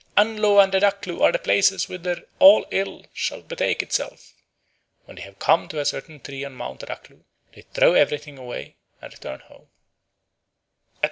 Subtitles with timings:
[0.17, 4.33] Anlo and Adaklu are the places whither all ill shall betake itself!"
[5.05, 8.77] When they have come to a certain tree on Mount Adaklu, they throw everything away
[8.99, 9.69] and return home.